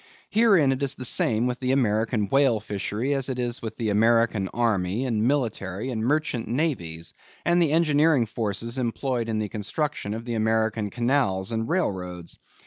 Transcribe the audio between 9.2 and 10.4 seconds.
in the construction of the